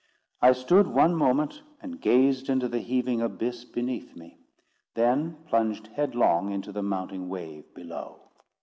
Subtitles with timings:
[0.41, 4.39] I stood one moment and gazed into the heaving abyss beneath me;
[4.95, 8.19] then plunged headlong into the mounting wave below.